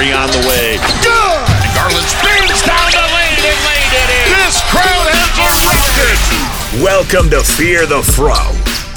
[0.00, 0.80] Three on the way.
[1.04, 1.48] Good!
[1.76, 4.32] Garland spins down the lane and laid it in.
[4.32, 6.82] This crowd has erupted.
[6.82, 8.32] Welcome to Fear the Fro,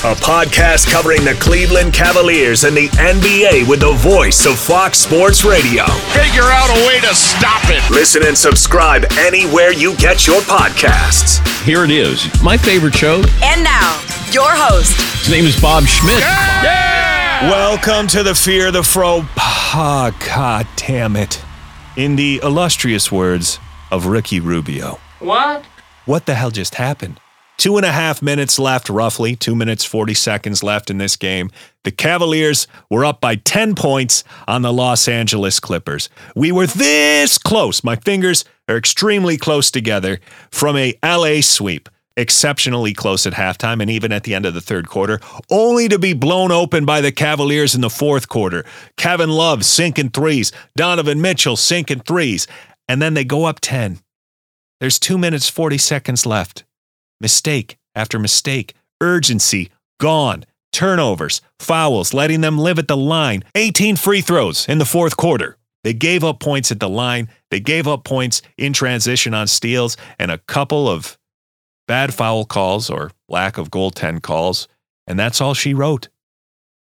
[0.10, 5.44] a podcast covering the Cleveland Cavaliers and the NBA with the voice of Fox Sports
[5.44, 5.84] Radio.
[6.16, 7.84] Figure out a way to stop it.
[7.92, 11.44] Listen and subscribe anywhere you get your podcasts.
[11.66, 13.18] Here it is, my favorite show.
[13.44, 14.00] And now,
[14.32, 14.96] your host.
[15.20, 16.24] His name is Bob Schmidt.
[17.50, 19.26] Welcome to the Fear the Fro.
[19.38, 21.42] Ah, God damn it.
[21.98, 23.60] In the illustrious words
[23.92, 24.98] of Ricky Rubio.
[25.20, 25.66] What?
[26.06, 27.20] What the hell just happened?
[27.58, 29.36] Two and a half minutes left, roughly.
[29.36, 31.52] Two minutes, 40 seconds left in this game.
[31.84, 36.08] The Cavaliers were up by 10 points on the Los Angeles Clippers.
[36.38, 37.84] We were this close.
[37.84, 41.90] My fingers are extremely close together from a LA sweep.
[42.16, 45.98] Exceptionally close at halftime and even at the end of the third quarter, only to
[45.98, 48.64] be blown open by the Cavaliers in the fourth quarter.
[48.98, 52.48] Kevin Love sinking threes, Donovan Mitchell sinking threes,
[52.88, 54.00] and then they go up 10.
[54.80, 56.66] There's two minutes, 40 seconds left.
[57.20, 64.22] Mistake after mistake, urgency gone, turnovers, fouls, letting them live at the line, 18 free
[64.22, 65.58] throws in the fourth quarter.
[65.84, 69.98] They gave up points at the line, they gave up points in transition on steals,
[70.18, 71.18] and a couple of
[71.88, 74.68] bad foul calls or lack of goaltend calls,
[75.08, 76.10] and that's all she wrote.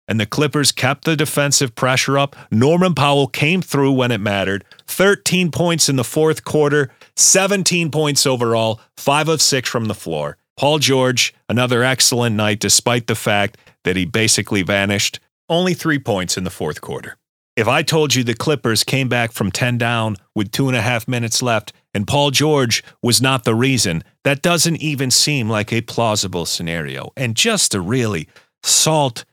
[0.07, 2.35] And the Clippers kept the defensive pressure up.
[2.51, 4.65] Norman Powell came through when it mattered.
[4.87, 10.37] 13 points in the fourth quarter, 17 points overall, 5 of 6 from the floor.
[10.57, 15.19] Paul George, another excellent night despite the fact that he basically vanished.
[15.49, 17.17] Only 3 points in the fourth quarter.
[17.55, 20.81] If I told you the Clippers came back from 10 down with two and a
[20.81, 25.71] half minutes left and Paul George was not the reason, that doesn't even seem like
[25.71, 27.11] a plausible scenario.
[27.15, 28.27] And just to really
[28.63, 29.25] salt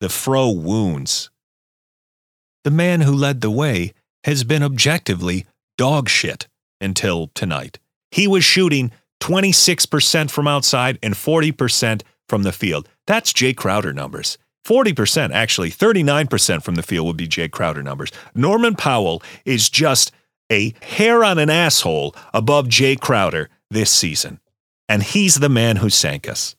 [0.00, 1.30] the fro wounds,
[2.64, 3.92] the man who led the way
[4.24, 5.46] has been objectively
[5.78, 6.46] dog shit
[6.80, 7.78] until tonight.
[8.10, 12.88] He was shooting 26% from outside and 40% from the field.
[13.06, 14.38] That's Jay Crowder numbers.
[14.66, 18.12] 40%, actually, 39% from the field would be Jay Crowder numbers.
[18.34, 20.12] Norman Powell is just
[20.50, 24.40] a hair on an asshole above Jay Crowder this season.
[24.88, 26.56] And he's the man who sank us.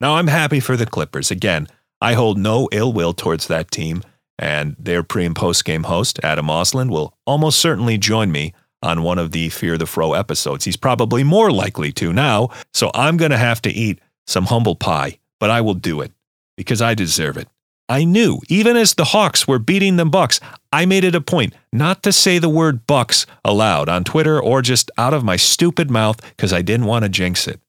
[0.00, 1.30] Now, I'm happy for the Clippers.
[1.30, 1.68] Again,
[2.00, 4.02] I hold no ill will towards that team,
[4.38, 9.02] and their pre and post game host, Adam Osland, will almost certainly join me on
[9.02, 10.64] one of the Fear the Fro episodes.
[10.64, 14.76] He's probably more likely to now, so I'm going to have to eat some humble
[14.76, 16.12] pie, but I will do it
[16.56, 17.48] because I deserve it.
[17.88, 20.40] I knew, even as the Hawks were beating the Bucks,
[20.72, 24.60] I made it a point not to say the word Bucks aloud on Twitter or
[24.60, 27.60] just out of my stupid mouth because I didn't want to jinx it.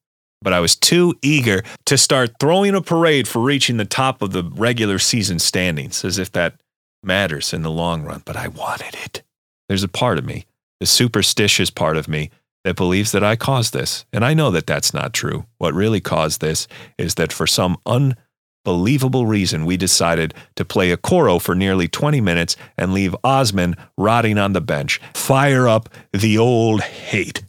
[0.41, 4.31] But I was too eager to start throwing a parade for reaching the top of
[4.31, 6.55] the regular season standings, as if that
[7.03, 8.21] matters in the long run.
[8.25, 9.23] But I wanted it.
[9.67, 10.45] There's a part of me,
[10.79, 12.29] the superstitious part of me,
[12.63, 14.05] that believes that I caused this.
[14.11, 15.45] And I know that that's not true.
[15.59, 18.15] What really caused this is that for some un
[18.63, 24.37] believable reason, we decided to play Okoro for nearly 20 minutes and leave Osman rotting
[24.37, 24.99] on the bench.
[25.13, 27.43] Fire up the old hate.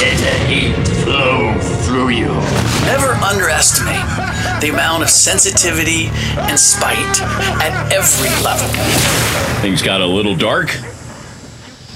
[0.00, 2.26] Let the hate flow through you.
[2.84, 4.04] Never underestimate
[4.60, 6.06] the amount of sensitivity
[6.36, 7.20] and spite
[7.62, 8.68] at every level.
[9.60, 10.70] Things got a little dark.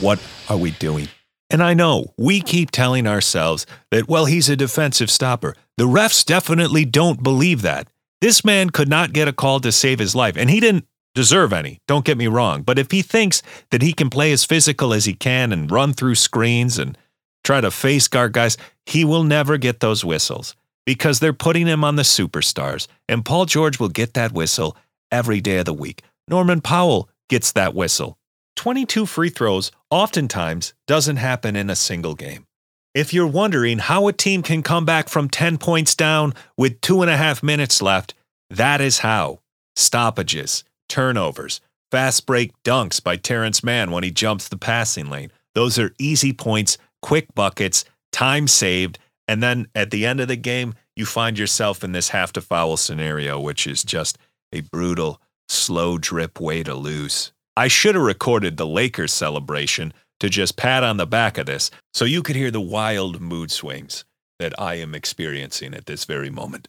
[0.00, 1.08] What are we doing?
[1.50, 5.54] And I know we keep telling ourselves that, well, he's a defensive stopper.
[5.76, 7.88] The refs definitely don't believe that.
[8.20, 11.52] This man could not get a call to save his life, and he didn't deserve
[11.52, 11.80] any.
[11.86, 12.62] Don't get me wrong.
[12.62, 15.92] But if he thinks that he can play as physical as he can and run
[15.92, 16.98] through screens and
[17.44, 18.56] try to face guard guys,
[18.86, 22.88] he will never get those whistles because they're putting him on the superstars.
[23.08, 24.76] And Paul George will get that whistle
[25.10, 26.02] every day of the week.
[26.26, 28.18] Norman Powell gets that whistle.
[28.56, 32.47] 22 free throws oftentimes doesn't happen in a single game.
[32.94, 37.02] If you're wondering how a team can come back from 10 points down with two
[37.02, 38.14] and a half minutes left,
[38.50, 39.40] that is how.
[39.76, 45.30] Stoppages, turnovers, fast break dunks by Terrence Mann when he jumps the passing lane.
[45.54, 48.98] Those are easy points, quick buckets, time saved.
[49.26, 52.40] And then at the end of the game, you find yourself in this have to
[52.40, 54.16] foul scenario, which is just
[54.52, 57.32] a brutal, slow drip way to lose.
[57.54, 61.70] I should have recorded the Lakers celebration to just pat on the back of this
[61.92, 64.04] so you could hear the wild mood swings
[64.38, 66.68] that I am experiencing at this very moment.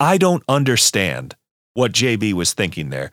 [0.00, 1.36] I don't understand
[1.74, 3.10] what JB was thinking there.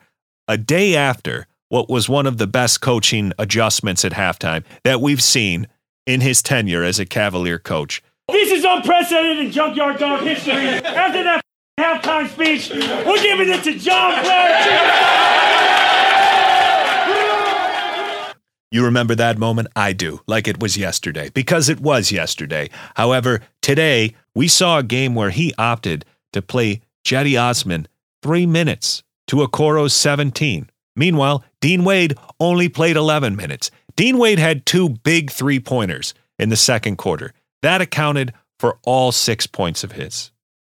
[0.48, 5.22] A day after what was one of the best coaching adjustments at halftime that we've
[5.22, 5.68] seen
[6.06, 8.02] in his tenure as a Cavalier coach.
[8.28, 10.54] This is unprecedented in Junkyard Dog history.
[10.54, 11.40] After that
[11.78, 15.51] halftime speech, we're giving it to John Blair.
[18.72, 19.68] You remember that moment?
[19.76, 22.70] I do, like it was yesterday, because it was yesterday.
[22.96, 27.86] However, today we saw a game where he opted to play Cedi Osman
[28.22, 30.70] three minutes to Okoro's 17.
[30.96, 33.70] Meanwhile, Dean Wade only played 11 minutes.
[33.94, 37.34] Dean Wade had two big three pointers in the second quarter.
[37.60, 40.30] That accounted for all six points of his.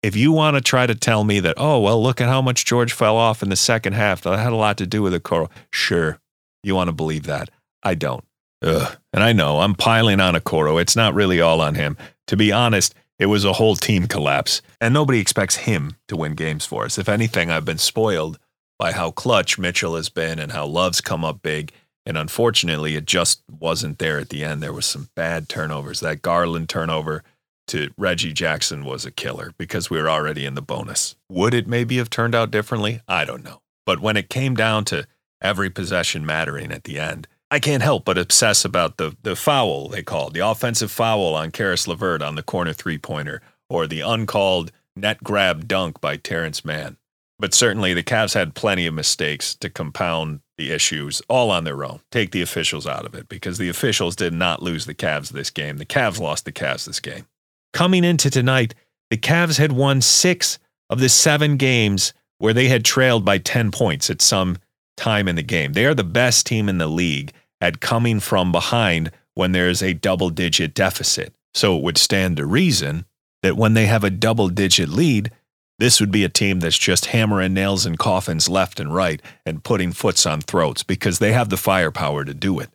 [0.02, 2.64] If you want to try to tell me that, oh, well, look at how much
[2.64, 5.50] George fell off in the second half, that had a lot to do with Okoro,
[5.70, 6.18] sure,
[6.62, 7.50] you want to believe that.
[7.82, 8.24] I don't.
[8.62, 8.96] Ugh.
[9.12, 10.80] And I know I'm piling on Okoro.
[10.80, 11.96] It's not really all on him.
[12.28, 14.62] To be honest, it was a whole team collapse.
[14.80, 16.98] And nobody expects him to win games for us.
[16.98, 18.38] If anything, I've been spoiled
[18.78, 21.72] by how clutch Mitchell has been and how Love's come up big.
[22.04, 24.62] And unfortunately, it just wasn't there at the end.
[24.62, 26.00] There was some bad turnovers.
[26.00, 27.22] That Garland turnover
[27.68, 31.14] to Reggie Jackson was a killer because we were already in the bonus.
[31.28, 33.02] Would it maybe have turned out differently?
[33.06, 33.60] I don't know.
[33.86, 35.06] But when it came down to
[35.40, 39.88] every possession mattering at the end, I can't help but obsess about the the foul
[39.88, 44.00] they called, the offensive foul on Caris LeVert on the corner three pointer, or the
[44.00, 46.96] uncalled net grab dunk by Terrence Mann.
[47.38, 51.84] But certainly the Cavs had plenty of mistakes to compound the issues all on their
[51.84, 52.00] own.
[52.10, 55.50] Take the officials out of it because the officials did not lose the Cavs this
[55.50, 55.76] game.
[55.76, 57.26] The Cavs lost the Cavs this game.
[57.74, 58.74] Coming into tonight,
[59.10, 60.58] the Cavs had won six
[60.88, 64.56] of the seven games where they had trailed by 10 points at some
[64.96, 65.74] time in the game.
[65.74, 69.94] They are the best team in the league at coming from behind when there's a
[69.94, 71.32] double digit deficit.
[71.54, 73.06] So it would stand to reason
[73.42, 75.30] that when they have a double digit lead,
[75.78, 79.64] this would be a team that's just hammering nails in coffins left and right and
[79.64, 82.68] putting foots on throats because they have the firepower to do it.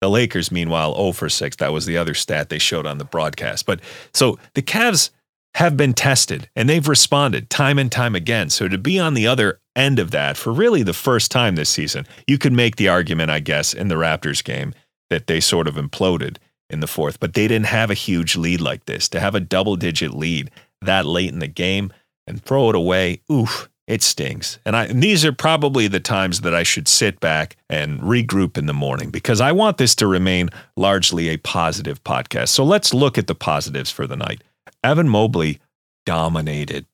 [0.00, 1.56] The Lakers, meanwhile, 0 for 6.
[1.56, 3.66] That was the other stat they showed on the broadcast.
[3.66, 3.80] But
[4.12, 5.10] so the Cavs
[5.54, 8.50] have been tested and they've responded time and time again.
[8.50, 11.70] So to be on the other end of that for really the first time this
[11.70, 14.74] season, you could make the argument, I guess, in the Raptors game
[15.10, 16.38] that they sort of imploded
[16.70, 19.08] in the fourth, but they didn't have a huge lead like this.
[19.10, 20.50] To have a double digit lead
[20.82, 21.92] that late in the game
[22.26, 24.58] and throw it away, oof, it stings.
[24.64, 28.56] And, I, and these are probably the times that I should sit back and regroup
[28.56, 32.48] in the morning because I want this to remain largely a positive podcast.
[32.48, 34.42] So let's look at the positives for the night.
[34.84, 35.60] Evan Mobley
[36.04, 36.84] dominated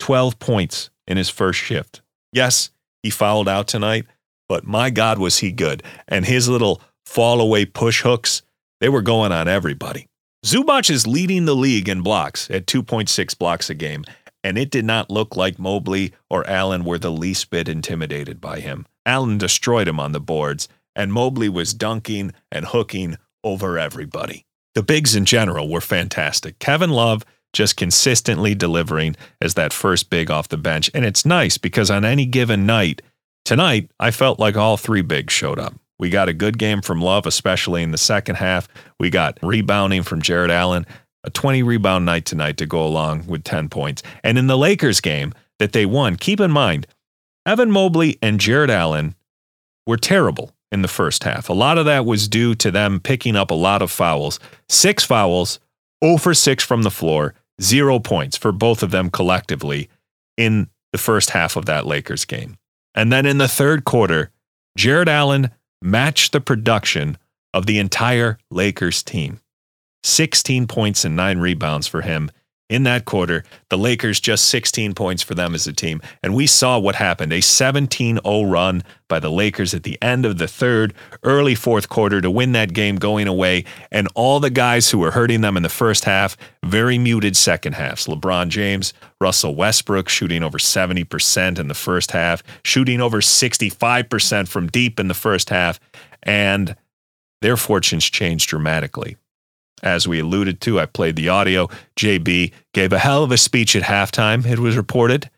[0.00, 2.02] 12 points in his first shift.
[2.30, 2.70] Yes,
[3.02, 4.04] he fouled out tonight,
[4.48, 5.82] but my God, was he good.
[6.06, 8.42] And his little fall away push hooks,
[8.80, 10.08] they were going on everybody.
[10.44, 14.04] Zubac is leading the league in blocks at 2.6 blocks a game,
[14.44, 18.60] and it did not look like Mobley or Allen were the least bit intimidated by
[18.60, 18.84] him.
[19.06, 24.44] Allen destroyed him on the boards, and Mobley was dunking and hooking over everybody.
[24.74, 26.58] The bigs in general were fantastic.
[26.58, 30.90] Kevin Love just consistently delivering as that first big off the bench.
[30.94, 33.02] And it's nice because on any given night,
[33.44, 35.74] tonight, I felt like all three bigs showed up.
[35.98, 38.66] We got a good game from Love, especially in the second half.
[38.98, 40.86] We got rebounding from Jarrett Allen,
[41.24, 44.02] a 20 rebound night tonight to go along with 10 points.
[44.24, 46.86] And in the Lakers game that they won, keep in mind,
[47.46, 49.14] Evan Mobley and Jarrett Allen
[49.86, 51.48] were terrible in the first half.
[51.48, 54.40] A lot of that was due to them picking up a lot of fouls.
[54.68, 55.60] Six fouls,
[56.02, 59.88] 0 for 6 from the floor, zero points for both of them collectively
[60.36, 62.56] in the first half of that Lakers game.
[62.94, 64.30] And then in the third quarter,
[64.76, 65.50] Jarrett Allen
[65.82, 67.18] matched the production
[67.54, 69.40] of the entire Lakers team
[70.04, 72.30] 16 points and nine rebounds for him
[72.72, 73.44] in that quarter.
[73.68, 76.00] The Lakers just 16 points for them as a team.
[76.22, 80.24] And we saw what happened a 17 0 run by the Lakers at the end
[80.24, 83.64] of the third, early fourth quarter to win that game going away.
[83.90, 87.74] And all the guys who were hurting them in the first half, very muted second
[87.74, 88.06] halves.
[88.06, 94.66] LeBron James, Russell Westbrook shooting over 70% in the first half, shooting over 65% from
[94.68, 95.78] deep in the first half.
[96.22, 96.74] And
[97.42, 99.16] their fortunes changed dramatically.
[99.82, 101.68] As we alluded to, I played the audio.
[101.96, 105.30] JB gave a hell of a speech at halftime, it was reported.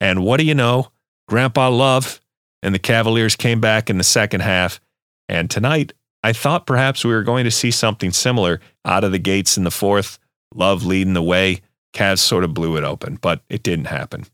[0.00, 0.90] And what do you know?
[1.28, 2.20] Grandpa Love
[2.62, 4.80] and the Cavaliers came back in the second half.
[5.28, 5.92] And tonight,
[6.24, 9.64] I thought perhaps we were going to see something similar out of the gates in
[9.64, 10.18] the fourth.
[10.54, 11.60] Love leading the way.
[11.94, 14.24] Cavs sort of blew it open, but it didn't happen.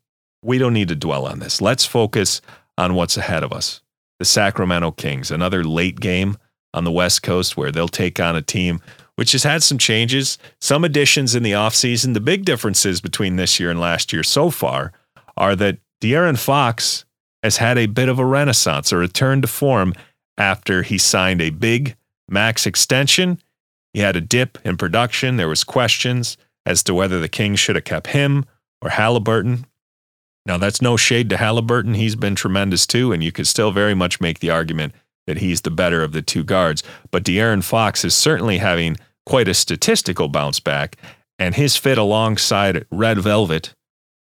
[0.42, 1.60] We don't need to dwell on this.
[1.60, 2.40] Let's focus
[2.76, 3.80] on what's ahead of us.
[4.18, 6.36] The Sacramento Kings, another late game
[6.74, 8.80] on the West Coast where they'll take on a team
[9.18, 12.14] which has had some changes, some additions in the offseason.
[12.14, 14.92] The big differences between this year and last year so far
[15.36, 17.04] are that De'Aaron Fox
[17.42, 19.92] has had a bit of a renaissance, a return to form
[20.38, 21.96] after he signed a big
[22.28, 23.42] max extension.
[23.92, 25.36] He had a dip in production.
[25.36, 28.44] There was questions as to whether the Kings should have kept him
[28.80, 29.66] or Halliburton.
[30.46, 31.94] Now, that's no shade to Halliburton.
[31.94, 34.94] He's been tremendous too, and you could still very much make the argument
[35.26, 36.84] that he's the better of the two guards.
[37.10, 38.96] But De'Aaron Fox is certainly having
[39.28, 40.96] quite a statistical bounce back,
[41.38, 43.74] and his fit alongside Red Velvet,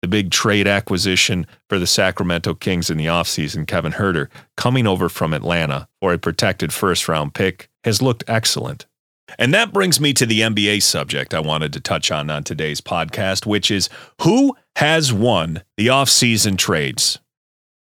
[0.00, 5.09] the big trade acquisition for the Sacramento Kings in the offseason, Kevin Huerter, coming over
[5.09, 8.87] from Atlanta for a protected first round pick, has looked excellent.
[9.40, 12.80] And that brings me to the NBA subject I wanted to touch on on today's
[12.80, 13.88] podcast, which is
[14.21, 17.18] who has won the offseason trades?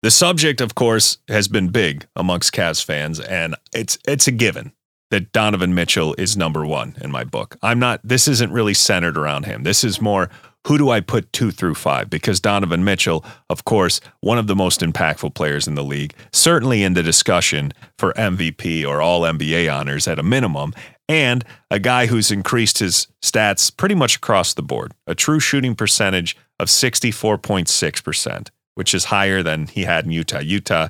[0.04, 4.74] The subject, of course, has been big amongst Cavs fans, and it's it's a given
[5.12, 7.58] that Donovan Mitchell is number one in my book.
[7.62, 8.02] I'm not.
[8.04, 9.64] This isn't really centered around him.
[9.64, 10.30] This is more
[10.68, 12.10] who do I put two through five?
[12.10, 16.84] Because Donovan Mitchell, of course, one of the most impactful players in the league, certainly
[16.84, 20.74] in the discussion for MVP or All NBA honors at a minimum,
[21.08, 24.92] and a guy who's increased his stats pretty much across the board.
[25.08, 30.40] A true shooting percentage of 64.6%, which is higher than he had in Utah.
[30.40, 30.90] Utah,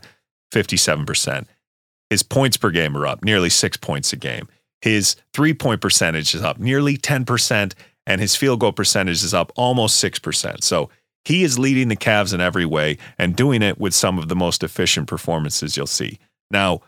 [0.51, 1.45] 57%.
[2.09, 4.47] His points per game are up nearly six points a game.
[4.81, 7.73] His three point percentage is up nearly 10%,
[8.05, 10.63] and his field goal percentage is up almost 6%.
[10.63, 10.89] So
[11.25, 14.35] he is leading the Cavs in every way and doing it with some of the
[14.35, 16.19] most efficient performances you'll see.
[16.49, 16.81] Now,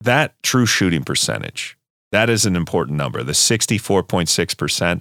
[0.00, 1.76] that true shooting percentage,
[2.12, 3.22] that is an important number.
[3.24, 5.00] The 64.6%,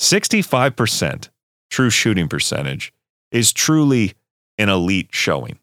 [0.00, 1.28] 65%
[1.70, 2.94] true shooting percentage
[3.30, 4.14] is truly
[4.58, 5.58] an elite showing.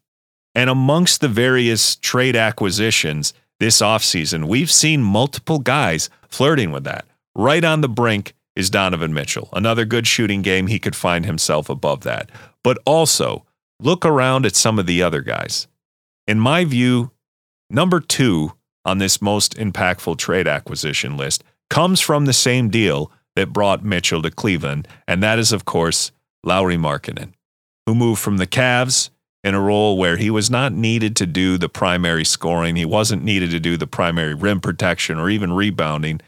[0.60, 7.06] And amongst the various trade acquisitions this offseason, we've seen multiple guys flirting with that.
[7.34, 9.48] Right on the brink is Donovan Mitchell.
[9.54, 12.30] Another good shooting game, he could find himself above that.
[12.62, 13.46] But also,
[13.80, 15.66] look around at some of the other guys.
[16.26, 17.10] In my view,
[17.70, 18.52] number two
[18.84, 24.20] on this most impactful trade acquisition list comes from the same deal that brought Mitchell
[24.20, 26.12] to Cleveland, and that is, of course,
[26.44, 27.32] Lauri Markkanen,
[27.86, 29.08] who moved from the Cavs
[29.42, 32.76] in a role where he was not needed to do the primary scoring.
[32.76, 36.20] He wasn't needed to do the primary rim protection or even rebounding.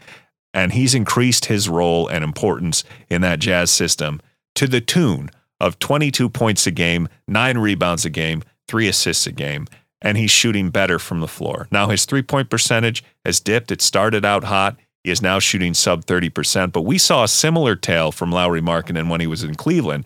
[0.55, 4.21] And he's increased his role and importance in that Jazz system
[4.55, 9.33] to the tune of 22 points a game, nine rebounds a game, three assists a
[9.33, 9.67] game
[10.03, 11.69] and he's shooting better from the floor.
[11.71, 13.71] Now his three point percentage has dipped.
[13.71, 14.77] It started out hot.
[15.05, 16.73] He is now shooting sub 30%.
[16.73, 20.05] But we saw a similar tale from Lauri Markkanen when he was in Cleveland.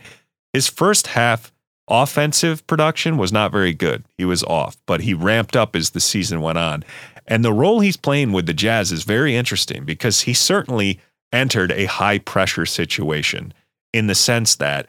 [0.53, 1.53] His first half
[1.89, 4.05] offensive production was not very good.
[4.19, 6.85] He was off, but he ramped up as the season went on.
[7.27, 11.01] And the role he's playing with the Jazz is very interesting because he certainly
[11.33, 13.53] entered a high pressure situation
[13.93, 14.87] in the sense that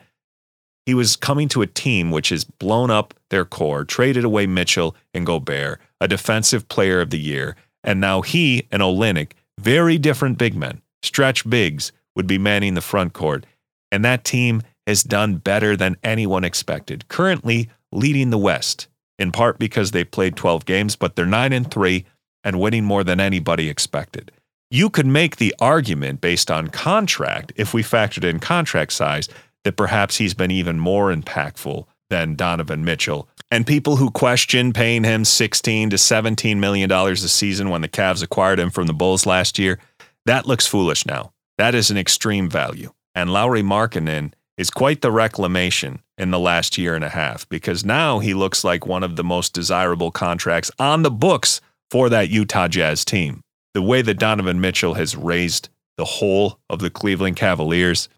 [0.86, 4.96] he was coming to a team which has blown up their core, traded away Mitchell
[5.13, 10.38] and Gobert, a defensive player of the year, and now he and Olynyk, very different
[10.38, 13.46] big men, stretch bigs, would be manning the front court.
[13.92, 18.88] And that team has done better than anyone expected, currently leading the West,
[19.20, 22.06] in part because they played 12 games, but they're 9 and 3
[22.44, 24.32] and winning more than anybody expected.
[24.72, 29.29] You could make the argument based on contract, if we factored in contract size,
[29.63, 33.27] that perhaps he's been even more impactful than Donovan Mitchell.
[33.51, 37.88] And people who question paying him 16 to 17 million dollars a season when the
[37.89, 39.79] Cavs acquired him from the Bulls last year,
[40.25, 41.32] that looks foolish now.
[41.58, 42.94] That is an extreme value.
[43.15, 47.86] And Lauri Markkanen is quite the reclamation in the last year and a half because
[47.86, 51.62] now he looks like one of the most desirable contracts on the books
[51.92, 53.42] for that Utah Jazz team.
[53.74, 58.10] The way that Donovan Mitchell has raised the whole of the Cleveland Cavaliers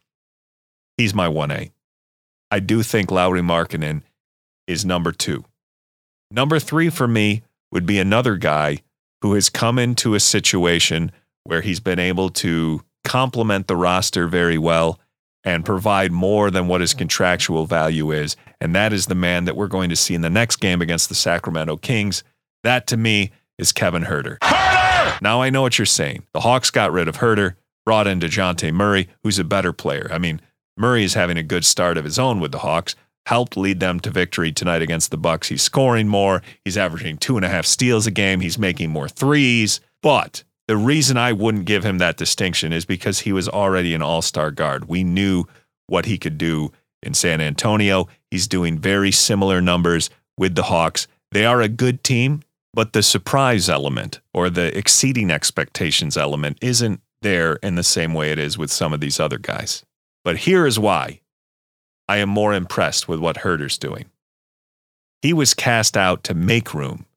[1.00, 1.72] He's my 1A.
[2.52, 4.02] I do think Lauri Markkanen
[4.68, 5.46] is number two.
[6.30, 8.80] Number three for me would be another guy
[9.22, 11.14] who has come into a situation
[11.46, 15.00] where he's been able to complement the roster very well
[15.44, 17.00] and provide more than what his mm-hmm.
[17.00, 18.36] contractual value is.
[18.60, 21.10] And that is the man that we're going to see in the next game against
[21.10, 22.24] the Sacramento Kings.
[22.64, 24.38] That to me is Kevin Huerter.
[24.40, 25.22] Huerter!
[25.22, 26.24] Now I know what you're saying.
[26.34, 27.56] The Hawks got rid of Huerter,
[27.86, 30.10] brought in DeJounte Murray, who's a better player.
[30.12, 30.42] I mean,
[30.78, 32.96] Murray is having a good start of his own with the Hawks.
[33.26, 35.50] Helped lead them to victory tonight against the Bucks.
[35.50, 36.42] He's scoring more.
[36.66, 38.40] He's averaging two and a half steals a game.
[38.40, 39.82] He's making more threes.
[40.02, 44.04] But the reason I wouldn't give him that distinction is because he was already an
[44.04, 44.88] all-star guard.
[44.88, 45.46] We knew
[45.88, 46.72] what he could do
[47.02, 48.08] in San Antonio.
[48.30, 51.08] He's doing very similar numbers with the Hawks.
[51.32, 57.02] They are a good team, but the surprise element or the exceeding expectations element isn't
[57.24, 59.84] there in the same way it is with some of these other guys.
[60.24, 61.22] But here is why
[62.08, 64.06] I am more impressed with what Huerter's doing.
[65.24, 67.08] He was cast out to make room,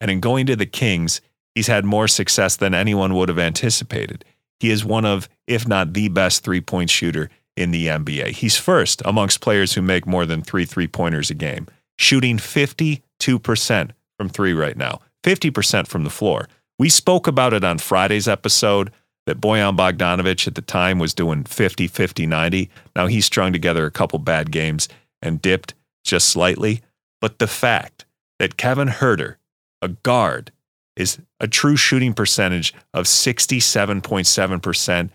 [0.00, 1.20] and in going to the Kings,
[1.56, 4.24] he's had more success than anyone would have anticipated.
[4.60, 8.28] He is one of, if not the best three point shooter in the NBA.
[8.28, 11.66] He's first amongst players who make more than three three pointers a game,
[11.98, 15.00] shooting 52% from three right now.
[15.24, 16.48] 50% from the floor.
[16.78, 18.92] We spoke about it on Friday's episode
[19.24, 22.70] that Bojan Bogdanovic at the time was doing 50, 50, 90.
[22.94, 24.88] Now he's strung together a couple bad games
[25.20, 26.82] and dipped just slightly.
[27.20, 28.04] But the fact
[28.38, 29.36] that Kevin Huerter,
[29.82, 30.52] a guard,
[30.96, 35.10] is a true shooting percentage of 67.7%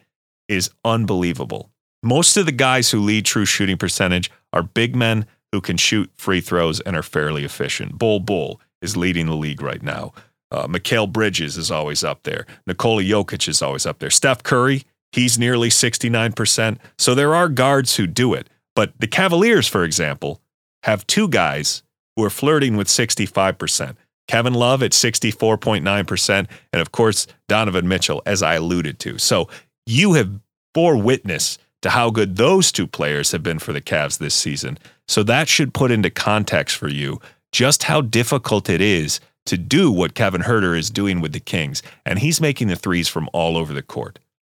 [0.47, 1.71] is unbelievable.
[2.03, 6.09] Most of the guys who lead true shooting percentage are big men who can shoot
[6.17, 7.97] free throws and are fairly efficient.
[7.97, 10.13] Bol Bol is leading the league right now.
[10.49, 12.45] Uh, Mikal Bridges is always up there.
[12.67, 14.09] Nikola Jokic is always up there.
[14.09, 16.77] Steph Curry, he's nearly 69%.
[16.97, 18.49] So there are guards who do it.
[18.75, 20.41] But the Cavaliers, for example,
[20.83, 21.83] have two guys
[22.15, 23.95] who are flirting with 65%.
[24.31, 29.17] Kevin Love at 64.9%, and of course, Donovan Mitchell, as I alluded to.
[29.17, 29.49] So
[29.85, 30.39] you have
[30.73, 34.77] bore witness to how good those two players have been for the Cavs this season.
[35.05, 37.19] So that should put into context for you
[37.51, 41.83] just how difficult it is to do what Kevin Huerter is doing with the Kings.
[42.05, 44.17] And he's making the threes from all over the court.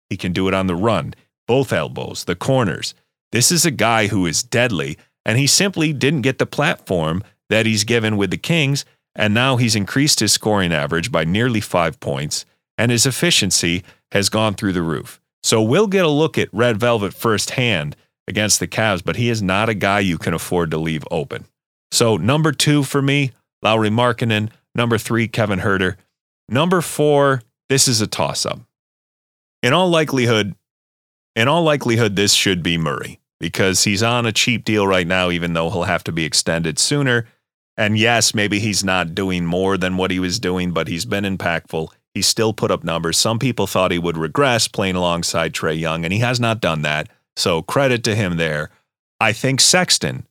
[0.09, 1.13] He can do it on the run,
[1.47, 2.93] both elbows, the corners.
[3.31, 7.65] This is a guy who is deadly, and he simply didn't get the platform that
[7.65, 8.83] he's given with the Kings.
[9.15, 12.45] And now he's increased his scoring average by nearly five points,
[12.77, 15.19] and his efficiency has gone through the roof.
[15.43, 17.95] So we'll get a look at Red Velvet firsthand
[18.27, 21.45] against the Cavs, but he is not a guy you can afford to leave open.
[21.91, 24.49] So number two for me, Lauri Markkanen.
[24.73, 25.97] Number three, Kevin Huerter.
[26.47, 28.61] Number four, this is a toss-up.
[29.61, 30.55] In all likelihood,
[31.35, 35.29] in all likelihood, this should be Murray because he's on a cheap deal right now,
[35.29, 37.25] even though he'll have to be extended sooner.
[37.77, 41.23] And yes, maybe he's not doing more than what he was doing, but he's been
[41.23, 41.89] impactful.
[42.13, 43.17] He still put up numbers.
[43.17, 46.81] Some people thought he would regress playing alongside Trae Young, and he has not done
[46.81, 47.07] that.
[47.35, 48.69] So credit to him there.
[49.19, 50.27] I think Sexton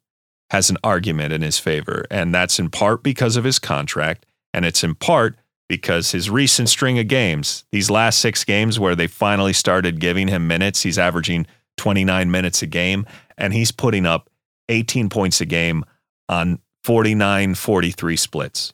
[0.51, 4.65] has an argument in his favor, and that's in part because of his contract, and
[4.65, 5.37] it's in part
[5.69, 10.27] because his recent string of games, these last six games where they finally started giving
[10.27, 13.07] him minutes, he's averaging 29 minutes a game,
[13.39, 14.29] and he's putting up
[14.69, 15.85] 18 points a game
[16.29, 18.73] on 49 43 splits.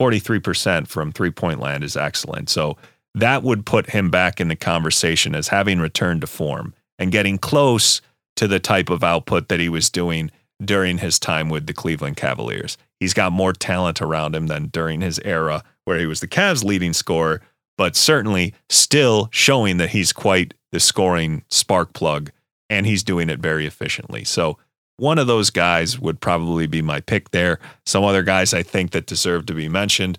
[0.00, 2.48] 43% from three point land is excellent.
[2.48, 2.76] So
[3.14, 7.38] that would put him back in the conversation as having returned to form and getting
[7.38, 8.00] close
[8.36, 10.30] to the type of output that he was doing
[10.64, 12.76] during his time with the Cleveland Cavaliers.
[13.00, 16.64] He's got more talent around him than during his era where he was the Cavs'
[16.64, 17.40] leading scorer,
[17.76, 22.30] but certainly still showing that he's quite the scoring spark plug
[22.68, 24.24] and he's doing it very efficiently.
[24.24, 24.58] So
[24.98, 27.58] one of those guys would probably be my pick there.
[27.86, 30.18] Some other guys I think that deserve to be mentioned.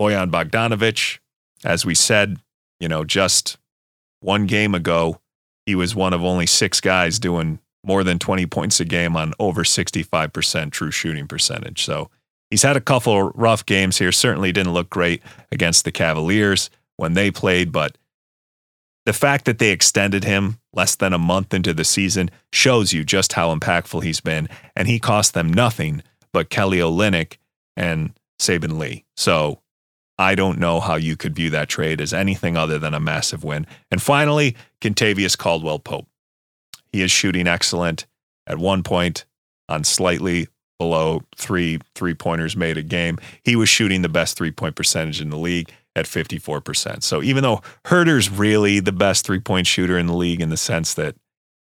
[0.00, 1.18] Bojan Bogdanovic,
[1.64, 2.38] as we said,
[2.80, 3.58] you know, just
[4.20, 5.20] one game ago,
[5.66, 9.32] he was one of only six guys doing more than 20 points a game on
[9.38, 11.84] over 65% true shooting percentage.
[11.84, 12.10] So
[12.50, 14.12] he's had a couple rough games here.
[14.12, 17.96] Certainly didn't look great against the Cavaliers when they played, but
[19.06, 23.04] the fact that they extended him less than a month into the season shows you
[23.04, 24.48] just how impactful he's been.
[24.74, 27.38] And he cost them nothing but Kelly Olynyk
[27.76, 29.04] and Saben Lee.
[29.16, 29.60] So
[30.18, 33.44] I don't know how you could view that trade as anything other than a massive
[33.44, 33.66] win.
[33.92, 36.08] And finally, Kentavious Caldwell Pope.
[36.92, 38.06] He is shooting excellent
[38.46, 39.24] at one point
[39.68, 43.18] on slightly below three three pointers made a game.
[43.44, 47.02] He was shooting the best three point percentage in the league at 54%.
[47.02, 50.56] So even though Huerter's really the best three point shooter in the league in the
[50.56, 51.16] sense that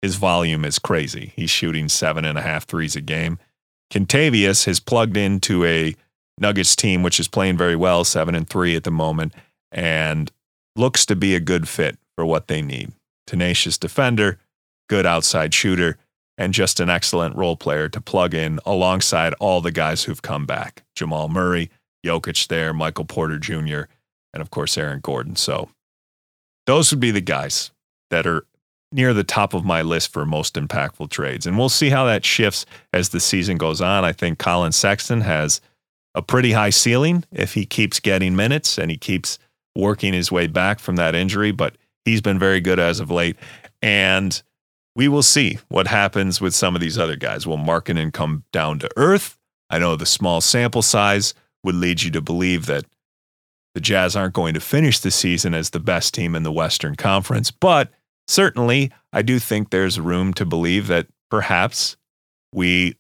[0.02, 3.40] his volume is crazy, he's shooting seven and a half threes a game.
[3.92, 5.96] Kentavious has plugged into a
[6.38, 9.34] Nuggets team which is playing very well, seven and three at the moment,
[9.72, 10.30] and
[10.76, 12.92] looks to be a good fit for what they need.
[13.26, 14.40] Tenacious defender,
[14.90, 15.98] good outside shooter,
[16.38, 20.46] and just an excellent role player to plug in alongside all the guys who've come
[20.46, 20.84] back.
[20.96, 21.72] Jamal Murray,
[22.06, 23.84] Jokic there, Michael Porter Jr.,
[24.38, 25.36] and of course Aaron Gordon.
[25.36, 25.69] So
[26.67, 27.71] those would be the guys
[28.12, 28.45] that are
[28.91, 31.47] near the top of my list for most impactful trades.
[31.47, 34.06] And we'll see how that shifts as the season goes on.
[34.06, 35.60] I think Colin Sexton has
[36.13, 39.39] a pretty high ceiling if he keeps getting minutes and he keeps
[39.76, 43.38] working his way back from that injury, but he's been very good as of late.
[43.82, 44.39] And
[44.95, 47.47] we will see what happens with some of these other guys.
[47.47, 49.38] Will Markkanen come down to earth?
[49.69, 52.86] I know the small sample size would lead you to believe that
[53.78, 56.96] the Jazz aren't going to finish the season as the best team in the Western
[56.96, 57.92] Conference, but
[58.28, 61.96] certainly I do think there's room to believe that perhaps
[62.52, 62.98] we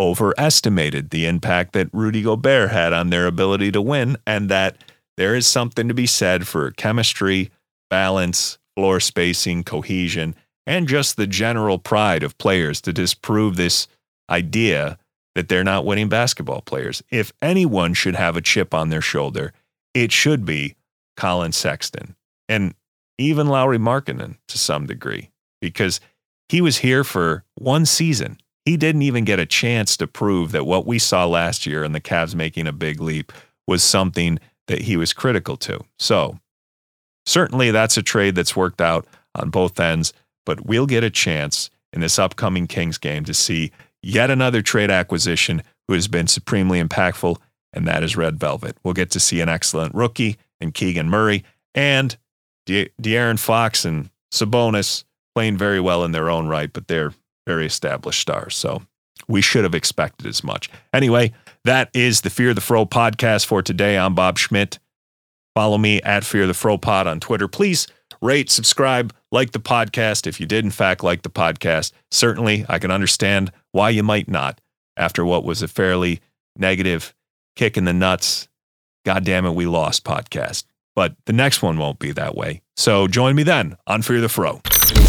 [0.00, 4.82] overestimated the impact that Rudy Gobert had on their ability to win, and that
[5.16, 7.52] there is something to be said for chemistry,
[7.88, 10.34] balance, floor spacing, cohesion,
[10.66, 13.86] and just the general pride of players to disprove this
[14.28, 14.98] idea
[15.36, 17.00] that they're not winning basketball players.
[17.12, 19.52] If anyone should have a chip on their shoulder,
[20.02, 20.76] it should be
[21.16, 22.16] Colin Sexton
[22.50, 22.74] and
[23.16, 25.30] even Lauri Markkanen to some degree
[25.62, 26.00] because
[26.50, 28.38] he was here for one season.
[28.66, 31.94] He didn't even get a chance to prove that what we saw last year and
[31.94, 33.32] the Cavs making a big leap
[33.66, 35.82] was something that he was critical to.
[35.98, 36.38] So,
[37.24, 40.12] certainly that's a trade that's worked out on both ends,
[40.44, 44.90] but we'll get a chance in this upcoming Kings game to see yet another trade
[44.90, 47.38] acquisition who has been supremely impactful,
[47.72, 48.76] and that is Red Velvet.
[48.82, 52.16] We'll get to see an excellent rookie in Keegan Murray and
[52.64, 57.12] De- De'Aaron Fox and Sabonis playing very well in their own right, but they're
[57.46, 58.56] very established stars.
[58.56, 58.82] So
[59.28, 60.70] we should have expected as much.
[60.92, 61.32] Anyway,
[61.64, 63.98] that is the Fear the Fro podcast for today.
[63.98, 64.78] I'm Bob Schmidt.
[65.54, 67.48] Follow me at Fear the Fro Pod on Twitter.
[67.48, 67.86] Please
[68.20, 70.26] rate, subscribe, like the podcast.
[70.26, 74.28] If you did, in fact, like the podcast, certainly I can understand why you might
[74.28, 74.60] not
[74.96, 76.20] after what was a fairly
[76.56, 77.14] negative
[77.56, 78.48] kick in the nuts.
[79.04, 80.64] God damn it, we lost podcast.
[80.94, 82.62] But the next one won't be that way.
[82.76, 84.60] So join me then on Fear the Fro.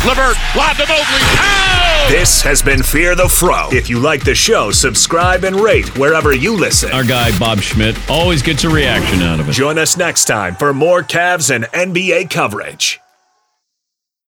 [0.05, 1.19] Levert, lob to Mobley.
[1.35, 2.07] Pow!
[2.09, 3.69] This has been Fear the Fro.
[3.71, 6.91] If you like the show, subscribe and rate wherever you listen.
[6.91, 9.53] Our guy, Bob Schmidt, always gets a reaction out of it.
[9.53, 12.99] Join us next time for more Cavs and NBA coverage.